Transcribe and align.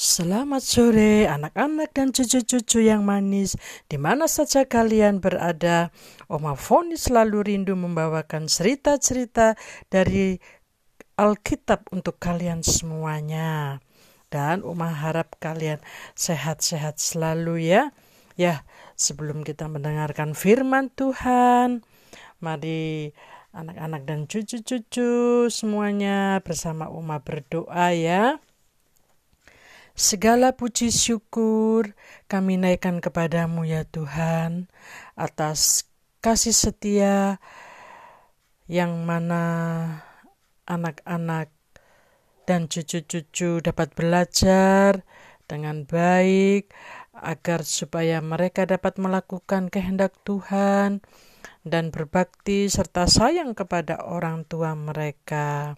Selamat 0.00 0.64
sore 0.64 1.28
anak-anak 1.28 1.92
dan 1.92 2.08
cucu-cucu 2.08 2.80
yang 2.88 3.04
manis 3.04 3.60
di 3.84 4.00
mana 4.00 4.32
saja 4.32 4.64
kalian 4.64 5.20
berada. 5.20 5.92
Oma 6.24 6.56
Foni 6.56 6.96
selalu 6.96 7.44
rindu 7.44 7.76
membawakan 7.76 8.48
cerita-cerita 8.48 9.60
dari 9.92 10.40
Alkitab 11.20 11.92
untuk 11.92 12.16
kalian 12.16 12.64
semuanya. 12.64 13.84
Dan 14.32 14.64
Oma 14.64 14.88
harap 14.88 15.36
kalian 15.36 15.84
sehat-sehat 16.16 16.96
selalu 16.96 17.68
ya. 17.68 17.92
Ya, 18.40 18.64
sebelum 18.96 19.44
kita 19.44 19.68
mendengarkan 19.68 20.32
firman 20.32 20.88
Tuhan, 20.96 21.84
mari 22.40 23.12
anak-anak 23.52 24.08
dan 24.08 24.24
cucu-cucu 24.24 25.44
semuanya 25.52 26.40
bersama 26.40 26.88
Oma 26.88 27.20
berdoa 27.20 27.92
ya. 27.92 28.40
Segala 30.00 30.56
puji 30.56 30.88
syukur 30.88 31.92
kami 32.24 32.56
naikkan 32.56 33.04
kepadamu 33.04 33.68
ya 33.68 33.84
Tuhan 33.84 34.72
atas 35.12 35.92
kasih 36.24 36.56
setia 36.56 37.36
yang 38.64 39.04
mana 39.04 39.44
anak-anak 40.64 41.52
dan 42.48 42.72
cucu-cucu 42.72 43.60
dapat 43.60 43.92
belajar 43.92 45.04
dengan 45.44 45.84
baik 45.84 46.72
agar 47.12 47.60
supaya 47.68 48.24
mereka 48.24 48.64
dapat 48.64 48.96
melakukan 48.96 49.68
kehendak 49.68 50.16
Tuhan 50.24 51.04
dan 51.68 51.92
berbakti 51.92 52.72
serta 52.72 53.04
sayang 53.04 53.52
kepada 53.52 54.00
orang 54.00 54.48
tua 54.48 54.72
mereka. 54.72 55.76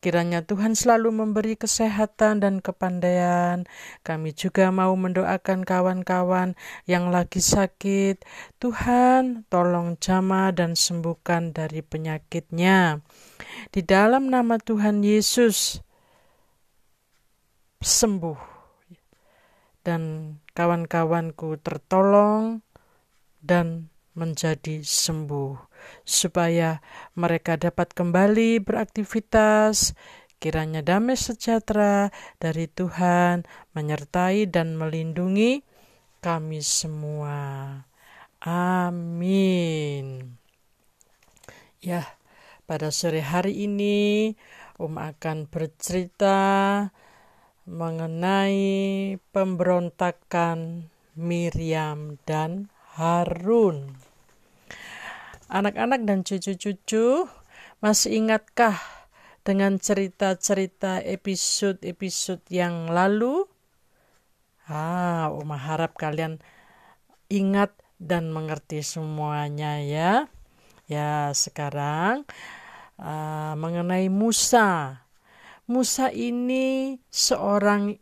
Kiranya 0.00 0.40
Tuhan 0.40 0.72
selalu 0.72 1.12
memberi 1.12 1.60
kesehatan 1.60 2.40
dan 2.40 2.64
kepandaian. 2.64 3.68
Kami 4.00 4.32
juga 4.32 4.72
mau 4.72 4.96
mendoakan 4.96 5.60
kawan-kawan 5.60 6.56
yang 6.88 7.12
lagi 7.12 7.44
sakit. 7.44 8.24
Tuhan, 8.56 9.44
tolong 9.52 10.00
jama 10.00 10.56
dan 10.56 10.72
sembuhkan 10.72 11.52
dari 11.52 11.84
penyakitnya. 11.84 13.04
Di 13.68 13.84
dalam 13.84 14.32
nama 14.32 14.56
Tuhan 14.56 15.04
Yesus, 15.04 15.84
sembuh. 17.84 18.40
Dan 19.84 20.32
kawan-kawanku 20.56 21.60
tertolong 21.60 22.64
dan 23.44 23.92
menjadi 24.20 24.84
sembuh 24.84 25.56
supaya 26.04 26.84
mereka 27.16 27.56
dapat 27.56 27.96
kembali 27.96 28.60
beraktivitas. 28.60 29.96
Kiranya 30.36 30.84
damai 30.84 31.16
sejahtera 31.16 32.12
dari 32.36 32.68
Tuhan 32.68 33.48
menyertai 33.72 34.44
dan 34.48 34.76
melindungi 34.76 35.64
kami 36.20 36.60
semua. 36.60 37.80
Amin. 38.44 40.36
Ya, 41.80 42.04
pada 42.68 42.92
sore 42.92 43.24
hari 43.24 43.64
ini 43.64 44.36
Om 44.80 44.96
akan 44.96 45.44
bercerita 45.44 46.40
mengenai 47.68 49.12
pemberontakan 49.28 50.88
Miriam 51.12 52.16
dan 52.24 52.72
Harun. 52.96 54.09
Anak-anak 55.50 56.06
dan 56.06 56.22
cucu-cucu, 56.22 57.26
masih 57.82 58.22
ingatkah 58.22 58.78
dengan 59.42 59.82
cerita-cerita 59.82 61.02
episode-episode 61.02 62.46
yang 62.54 62.86
lalu? 62.86 63.50
Ah, 64.70 65.26
Oma 65.34 65.58
harap 65.58 65.98
kalian 65.98 66.38
ingat 67.26 67.74
dan 67.98 68.30
mengerti 68.30 68.78
semuanya 68.86 69.82
ya. 69.82 70.30
Ya, 70.86 71.34
sekarang 71.34 72.30
uh, 73.02 73.58
mengenai 73.58 74.06
Musa. 74.06 75.02
Musa 75.66 76.14
ini 76.14 76.94
seorang 77.10 77.98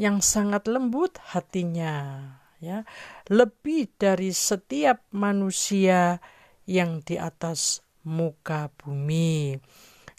yang 0.00 0.24
sangat 0.24 0.64
lembut 0.64 1.20
hatinya 1.28 2.24
ya 2.62 2.86
lebih 3.28 3.90
dari 3.96 4.32
setiap 4.32 5.04
manusia 5.12 6.20
yang 6.66 7.00
di 7.04 7.16
atas 7.16 7.84
muka 8.06 8.70
bumi. 8.80 9.58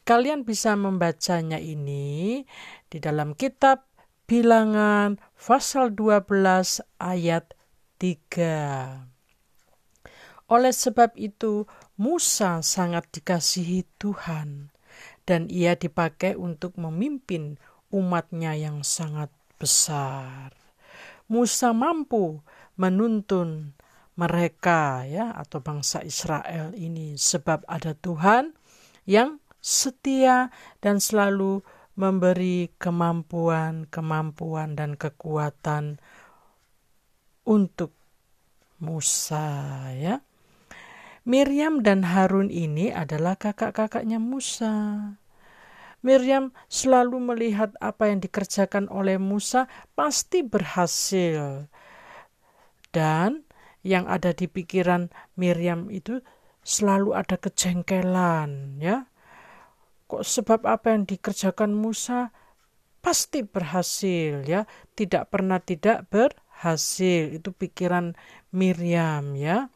Kalian 0.08 0.48
bisa 0.48 0.76
membacanya 0.80 1.60
ini 1.60 2.44
di 2.88 2.98
dalam 3.04 3.36
kitab 3.36 3.88
Bilangan 4.28 5.20
pasal 5.40 5.96
12 5.96 6.84
ayat 7.00 7.56
3. 8.00 9.08
Oleh 10.52 10.72
sebab 10.76 11.16
itu, 11.16 11.68
Musa 12.00 12.64
sangat 12.64 13.08
dikasihi 13.12 13.84
Tuhan 14.00 14.72
dan 15.28 15.52
ia 15.52 15.76
dipakai 15.76 16.40
untuk 16.40 16.76
memimpin 16.80 17.60
umatnya 17.92 18.56
yang 18.56 18.84
sangat 18.84 19.32
besar. 19.60 20.67
Musa 21.28 21.76
mampu 21.76 22.40
menuntun 22.80 23.76
mereka 24.18 25.06
ya 25.06 25.36
atau 25.38 25.62
bangsa 25.62 26.02
Israel 26.02 26.74
ini 26.74 27.20
sebab 27.20 27.68
ada 27.70 27.94
Tuhan 27.94 28.58
yang 29.06 29.38
setia 29.62 30.50
dan 30.82 31.04
selalu 31.04 31.62
memberi 31.98 32.70
kemampuan-kemampuan 32.78 34.78
dan 34.78 34.96
kekuatan 34.96 35.98
untuk 37.44 37.92
Musa 38.78 39.90
ya. 39.98 40.22
Miriam 41.28 41.84
dan 41.84 42.08
Harun 42.08 42.48
ini 42.48 42.94
adalah 42.94 43.36
kakak-kakaknya 43.36 44.16
Musa. 44.16 45.12
Miriam 46.06 46.54
selalu 46.70 47.18
melihat 47.18 47.74
apa 47.82 48.10
yang 48.10 48.22
dikerjakan 48.22 48.86
oleh 48.94 49.18
Musa 49.18 49.66
pasti 49.98 50.46
berhasil. 50.46 51.66
Dan 52.94 53.46
yang 53.82 54.06
ada 54.06 54.34
di 54.34 54.46
pikiran 54.46 55.10
Miriam 55.40 55.90
itu 55.90 56.22
selalu 56.62 57.16
ada 57.16 57.40
kejengkelan, 57.40 58.82
ya. 58.84 59.08
Kok 60.08 60.24
sebab 60.24 60.64
apa 60.68 60.96
yang 60.96 61.04
dikerjakan 61.08 61.72
Musa 61.72 62.32
pasti 63.00 63.44
berhasil, 63.44 64.44
ya. 64.44 64.68
Tidak 64.94 65.32
pernah 65.32 65.64
tidak 65.64 66.08
berhasil. 66.12 67.32
Itu 67.32 67.56
pikiran 67.56 68.14
Miriam, 68.52 69.34
ya. 69.34 69.72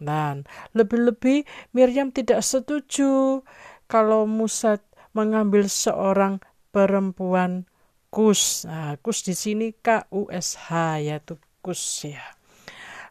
Dan 0.00 0.48
lebih-lebih 0.72 1.44
Miriam 1.76 2.08
tidak 2.08 2.40
setuju 2.40 3.44
kalau 3.84 4.24
Musa 4.24 4.80
mengambil 5.16 5.66
seorang 5.66 6.38
perempuan 6.70 7.66
kus. 8.10 8.66
Nah, 8.66 8.98
kus 9.02 9.22
di 9.26 9.34
sini 9.34 9.74
K 9.74 10.06
U 10.10 10.30
S 10.30 10.58
H 10.70 10.98
yaitu 11.02 11.38
kus 11.62 11.82
ya. 12.06 12.22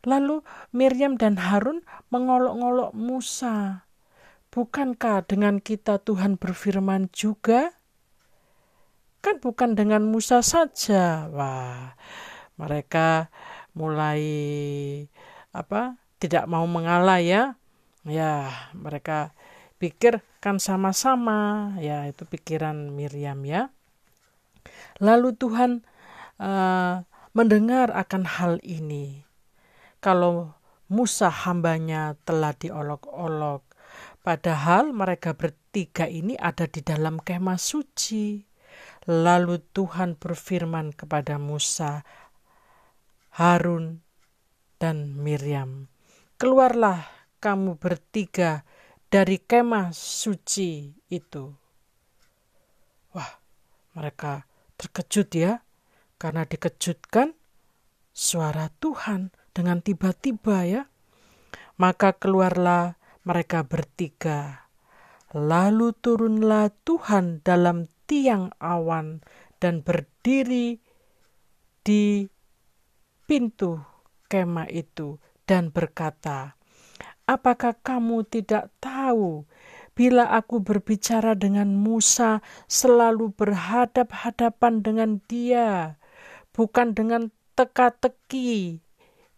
Lalu 0.07 0.39
Miriam 0.71 1.19
dan 1.19 1.35
Harun 1.35 1.83
mengolok-olok 2.07 2.95
Musa. 2.95 3.83
Bukankah 4.49 5.27
dengan 5.27 5.59
kita 5.59 5.99
Tuhan 6.01 6.39
berfirman 6.39 7.11
juga? 7.11 7.75
Kan 9.19 9.43
bukan 9.43 9.75
dengan 9.75 10.07
Musa 10.07 10.39
saja. 10.39 11.27
Wah, 11.29 11.99
mereka 12.55 13.27
mulai 13.75 14.23
apa? 15.51 15.99
Tidak 16.23 16.47
mau 16.47 16.63
mengalah 16.63 17.19
ya. 17.19 17.59
Ya, 18.07 18.47
mereka 18.71 19.35
pikir 19.77 20.23
kan 20.39 20.57
sama-sama. 20.59 21.71
Ya 21.79 22.07
itu 22.07 22.23
pikiran 22.27 22.91
Miriam 22.91 23.43
ya. 23.43 23.71
Lalu 24.99 25.35
Tuhan 25.35 25.83
uh, 26.39 27.03
mendengar 27.31 27.91
akan 27.95 28.23
hal 28.27 28.53
ini. 28.63 29.23
Kalau 29.99 30.55
Musa 30.89 31.29
hambanya 31.29 32.17
telah 32.25 32.55
diolok-olok 32.55 33.61
padahal 34.25 34.89
mereka 34.89 35.37
bertiga 35.37 36.09
ini 36.09 36.33
ada 36.39 36.65
di 36.65 36.81
dalam 36.81 37.21
kemah 37.21 37.59
suci. 37.59 38.41
Lalu 39.09 39.61
Tuhan 39.73 40.17
berfirman 40.17 40.93
kepada 40.93 41.37
Musa 41.41 42.03
Harun 43.37 44.01
dan 44.77 45.15
Miriam 45.17 45.89
keluarlah 46.39 47.03
kamu 47.43 47.75
bertiga 47.75 48.63
dari 49.09 49.41
kemah 49.41 49.89
suci 49.93 50.93
itu. 51.09 51.45
Wah, 53.13 53.31
mereka 53.97 54.45
terkejut 54.77 55.29
ya, 55.33 55.65
karena 56.21 56.45
dikejutkan 56.45 57.33
suara 58.13 58.69
Tuhan 58.77 59.33
dengan 59.51 59.81
tiba-tiba 59.81 60.57
ya. 60.69 60.83
Maka 61.81 62.13
keluarlah 62.13 62.99
mereka 63.25 63.65
bertiga. 63.65 64.69
Lalu 65.33 65.93
turunlah 65.93 66.73
Tuhan 66.85 67.45
dalam 67.45 67.85
tiang 68.09 68.49
awan 68.57 69.21
dan 69.61 69.85
berdiri 69.85 70.81
di 71.85 72.25
pintu 73.29 73.77
kemah 74.25 74.65
itu 74.73 75.21
dan 75.45 75.69
berkata, 75.69 76.57
"Apakah 77.29 77.77
kamu 77.77 78.25
tidak 78.25 78.73
tahu 78.81 78.88
bila 79.97 80.29
aku 80.31 80.63
berbicara 80.63 81.35
dengan 81.35 81.75
Musa 81.75 82.39
selalu 82.69 83.35
berhadap-hadapan 83.35 84.83
dengan 84.83 85.09
dia, 85.27 85.97
bukan 86.51 86.93
dengan 86.93 87.29
teka-teki?" 87.55 88.83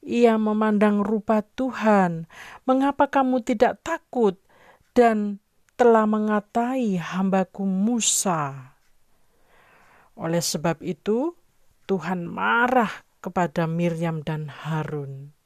Ia 0.02 0.34
memandang 0.42 1.06
rupa 1.06 1.46
Tuhan. 1.54 2.26
Mengapa 2.66 3.06
kamu 3.06 3.46
tidak 3.46 3.86
takut 3.86 4.34
dan 4.98 5.38
telah 5.78 6.10
mengatai 6.10 6.98
hambaku 6.98 7.70
Musa? 7.70 8.74
Oleh 10.18 10.42
sebab 10.42 10.82
itu, 10.82 11.38
Tuhan 11.86 12.26
marah 12.26 12.90
kepada 13.22 13.70
Miriam 13.70 14.26
dan 14.26 14.50
Harun. 14.50 15.38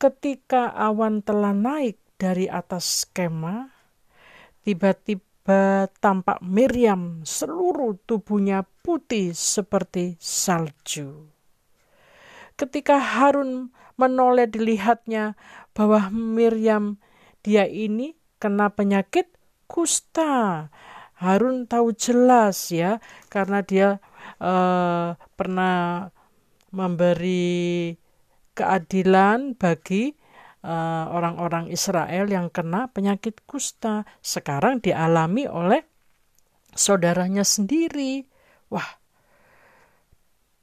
Ketika 0.00 0.72
awan 0.72 1.20
telah 1.20 1.52
naik 1.52 2.00
dari 2.16 2.48
atas 2.48 3.04
kemah, 3.12 3.68
tiba-tiba 4.64 5.88
tampak 6.00 6.40
Miriam 6.42 7.22
seluruh 7.22 8.00
tubuhnya 8.08 8.64
putih 8.82 9.36
seperti 9.36 10.16
salju. 10.20 11.28
Ketika 12.56 12.96
Harun 12.96 13.70
menoleh 14.00 14.48
dilihatnya 14.48 15.36
bahwa 15.76 16.08
Miriam 16.12 16.96
dia 17.44 17.68
ini 17.68 18.16
kena 18.40 18.72
penyakit 18.72 19.28
kusta. 19.68 20.68
Harun 21.16 21.64
tahu 21.64 21.96
jelas 21.96 22.68
ya 22.68 23.00
karena 23.32 23.64
dia 23.64 23.88
uh, 24.36 25.16
pernah 25.32 26.12
memberi 26.68 27.96
keadilan 28.52 29.56
bagi 29.56 30.12
eh, 30.12 30.25
orang-orang 30.64 31.68
uh, 31.68 31.74
Israel 31.74 32.30
yang 32.30 32.48
kena 32.48 32.88
penyakit 32.90 33.44
kusta. 33.44 34.08
Sekarang 34.22 34.80
dialami 34.80 35.48
oleh 35.50 35.84
saudaranya 36.76 37.42
sendiri. 37.42 38.26
Wah, 38.68 38.98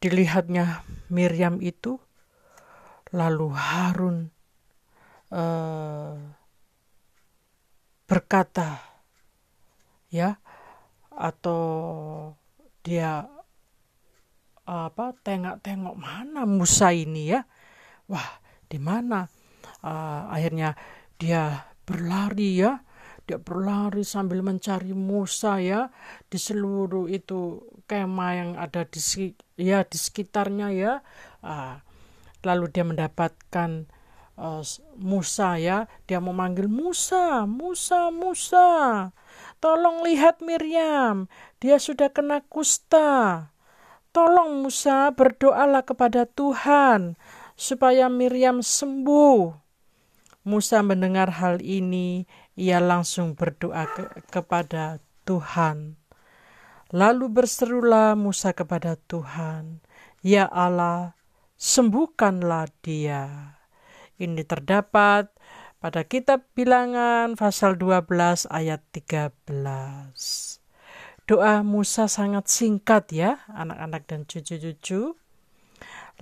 dilihatnya 0.03 0.83
Miriam 1.07 1.63
itu, 1.63 1.95
lalu 3.15 3.55
Harun 3.55 4.17
uh, 5.31 6.19
berkata, 8.03 8.83
ya, 10.11 10.37
atau 11.13 11.63
dia 12.83 13.23
apa 14.63 15.05
tengok-tengok 15.23 15.95
mana 15.95 16.43
Musa 16.43 16.91
ini 16.91 17.31
ya, 17.31 17.43
wah 18.11 18.43
di 18.67 18.77
mana? 18.79 19.27
Uh, 19.83 20.31
akhirnya 20.31 20.79
dia 21.19 21.67
berlari 21.83 22.63
ya, 22.63 22.79
dia 23.27 23.39
berlari 23.39 24.07
sambil 24.07 24.39
mencari 24.39 24.95
Musa 24.95 25.59
ya. 25.59 25.91
Di 26.31 26.39
seluruh 26.39 27.11
itu 27.11 27.63
kemah 27.87 28.31
yang 28.31 28.51
ada 28.55 28.87
di 28.87 28.99
ya 29.59 29.83
di 29.83 29.97
sekitarnya 29.99 30.67
ya. 30.71 30.93
Uh, 31.43 31.79
lalu 32.43 32.71
dia 32.71 32.83
mendapatkan 32.87 33.87
uh, 34.39 34.63
Musa 34.99 35.59
ya. 35.59 35.87
Dia 36.07 36.19
memanggil 36.23 36.71
Musa 36.71 37.43
Musa 37.47 38.11
Musa. 38.11 38.67
Tolong 39.63 40.03
lihat 40.03 40.43
Miriam. 40.43 41.31
Dia 41.63 41.79
sudah 41.79 42.11
kena 42.11 42.43
kusta. 42.47 43.51
Tolong 44.11 44.67
Musa 44.67 45.09
berdoalah 45.15 45.81
kepada 45.87 46.27
Tuhan 46.27 47.15
supaya 47.55 48.11
Miriam 48.11 48.59
sembuh 48.59 49.62
Musa 50.43 50.83
mendengar 50.83 51.39
hal 51.39 51.63
ini 51.63 52.27
ia 52.59 52.83
langsung 52.83 53.31
berdoa 53.31 53.87
ke 53.87 54.11
kepada 54.27 54.99
Tuhan. 55.23 55.95
Lalu 56.91 57.25
berserulah 57.31 58.13
Musa 58.19 58.51
kepada 58.51 58.99
Tuhan, 59.07 59.79
"Ya 60.19 60.45
Allah, 60.51 61.15
sembuhkanlah 61.55 62.69
dia." 62.83 63.55
Ini 64.19 64.43
terdapat 64.43 65.31
pada 65.79 66.05
kitab 66.05 66.45
Bilangan 66.53 67.39
pasal 67.39 67.79
12 67.79 68.45
ayat 68.51 68.83
13. 68.91 70.59
Doa 71.23 71.63
Musa 71.63 72.11
sangat 72.11 72.51
singkat 72.51 73.15
ya, 73.15 73.47
anak-anak 73.47 74.03
dan 74.11 74.27
cucu-cucu. 74.27 75.15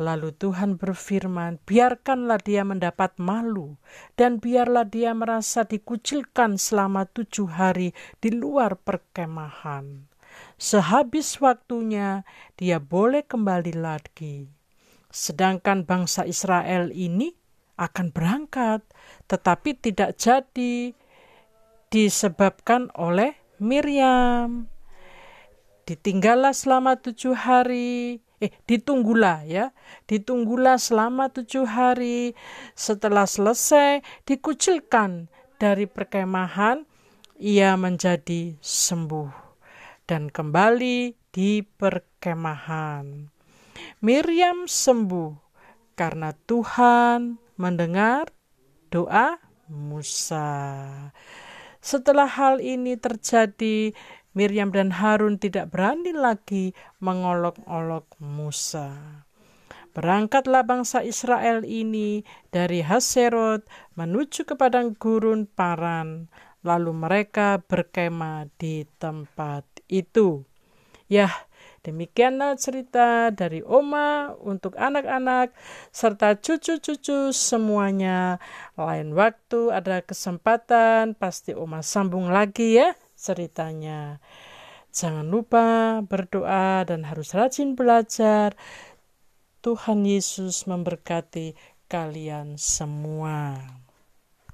Lalu 0.01 0.33
Tuhan 0.33 0.81
berfirman, 0.81 1.61
biarkanlah 1.61 2.41
dia 2.41 2.65
mendapat 2.65 3.21
malu, 3.21 3.77
dan 4.17 4.41
biarlah 4.41 4.89
dia 4.89 5.13
merasa 5.13 5.61
dikucilkan 5.61 6.57
selama 6.57 7.05
tujuh 7.05 7.45
hari 7.45 7.93
di 8.17 8.33
luar 8.33 8.81
perkemahan. 8.81 10.09
Sehabis 10.57 11.37
waktunya, 11.37 12.25
dia 12.57 12.81
boleh 12.81 13.21
kembali 13.21 13.77
lagi. 13.77 14.49
Sedangkan 15.13 15.85
bangsa 15.85 16.25
Israel 16.25 16.89
ini 16.89 17.37
akan 17.77 18.09
berangkat, 18.09 18.81
tetapi 19.29 19.77
tidak 19.77 20.17
jadi 20.17 20.97
disebabkan 21.93 22.89
oleh 22.97 23.37
Miriam. 23.61 24.65
Ditinggallah 25.85 26.57
selama 26.57 26.97
tujuh 26.97 27.37
hari, 27.37 28.25
eh 28.41 28.51
ditunggulah 28.65 29.45
ya. 29.45 29.71
Ditunggulah 30.09 30.81
selama 30.81 31.29
tujuh 31.29 31.69
hari. 31.69 32.33
Setelah 32.73 33.29
selesai 33.29 34.01
dikucilkan 34.25 35.29
dari 35.61 35.85
perkemahan 35.85 36.89
ia 37.37 37.77
menjadi 37.77 38.57
sembuh 38.57 39.29
dan 40.09 40.33
kembali 40.33 41.13
di 41.29 41.61
perkemahan. 41.63 43.29
Miriam 44.01 44.65
sembuh 44.65 45.31
karena 45.93 46.33
Tuhan 46.33 47.37
mendengar 47.61 48.33
doa 48.89 49.37
Musa. 49.71 50.49
Setelah 51.81 52.29
hal 52.29 52.61
ini 52.61 52.93
terjadi 52.93 53.95
Miriam 54.31 54.71
dan 54.71 54.95
Harun 54.95 55.35
tidak 55.35 55.75
berani 55.75 56.15
lagi 56.15 56.71
mengolok-olok 57.03 58.15
Musa. 58.23 58.95
Berangkatlah 59.91 60.63
bangsa 60.63 61.03
Israel 61.03 61.67
ini 61.67 62.23
dari 62.47 62.79
Haserot 62.79 63.67
menuju 63.99 64.47
ke 64.47 64.55
padang 64.55 64.95
gurun 64.95 65.51
Paran, 65.51 66.31
lalu 66.63 66.95
mereka 66.95 67.59
berkemah 67.59 68.47
di 68.55 68.87
tempat 69.03 69.67
itu. 69.91 70.47
Ya, 71.11 71.27
demikianlah 71.83 72.55
cerita 72.55 73.35
dari 73.35 73.59
Oma 73.67 74.31
untuk 74.39 74.79
anak-anak 74.79 75.51
serta 75.91 76.39
cucu-cucu 76.39 77.35
semuanya. 77.35 78.39
Lain 78.79 79.11
waktu 79.11 79.75
ada 79.75 79.99
kesempatan 79.99 81.19
pasti 81.19 81.51
Oma 81.51 81.83
sambung 81.83 82.31
lagi 82.31 82.79
ya 82.79 82.95
ceritanya. 83.21 84.17
Jangan 84.91 85.29
lupa 85.29 86.01
berdoa 86.03 86.83
dan 86.83 87.05
harus 87.07 87.31
rajin 87.37 87.77
belajar. 87.77 88.57
Tuhan 89.61 90.03
Yesus 90.03 90.65
memberkati 90.65 91.53
kalian 91.85 92.57
semua. 92.57 93.80